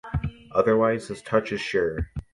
[0.55, 2.09] Otherwise his touch is sure.